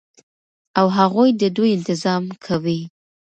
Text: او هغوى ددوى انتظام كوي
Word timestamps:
او 0.79 0.87
هغوى 0.97 1.29
ددوى 1.31 1.73
انتظام 1.73 2.23
كوي 2.47 2.89